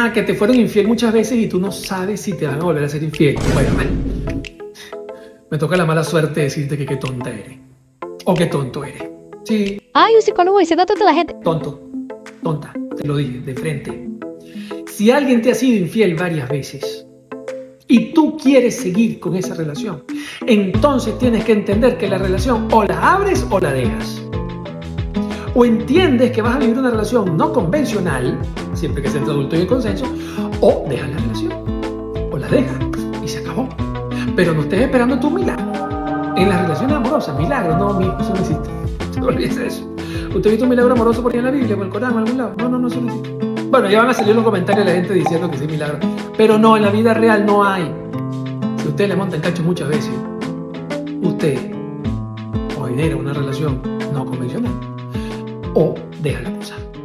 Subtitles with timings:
[0.00, 2.64] Ah, que te fueron infiel muchas veces y tú no sabes si te van a
[2.64, 3.34] volver a ser infiel.
[3.52, 3.72] Bueno.
[5.50, 7.58] Me toca la mala suerte decirte que qué tonta eres.
[8.24, 9.02] O qué tonto eres.
[9.42, 11.34] Sí, Ay, un psicólogo diciendo a la gente.
[11.42, 11.90] tonto.
[12.44, 12.72] Tonta.
[12.96, 14.08] Te lo dije, de frente.
[14.86, 17.04] Si alguien te ha sido infiel varias veces
[17.88, 20.04] y tú quieres seguir con esa relación,
[20.46, 24.22] entonces tienes que entender que la relación o la abres o la dejas.
[25.54, 28.38] O entiendes que vas a vivir una relación no convencional,
[28.74, 30.04] siempre que sea entre adulto y en consenso,
[30.60, 31.52] o dejas la relación.
[32.30, 32.76] O la dejas
[33.22, 33.68] y se acabó.
[34.36, 35.72] Pero no estés esperando tu milagro.
[36.36, 38.68] En las relaciones amorosas, milagro, no, mi eso no existe.
[39.12, 39.84] Se olvide eso.
[40.34, 42.18] ¿Usted ha visto un milagro amoroso por ahí en la Biblia en el Corán en
[42.18, 42.54] algún lado?
[42.58, 43.64] No, no, no, eso no existe.
[43.70, 45.98] Bueno, ya van a salir los comentarios de la gente diciendo que sí milagro.
[46.36, 47.92] Pero no, en la vida real no hay.
[48.76, 50.12] Si usted le monta en cacho muchas veces,
[51.22, 51.72] usted
[52.78, 54.67] o genera una relación no convencional
[56.28, 56.50] 内涵的
[56.92, 56.97] 补。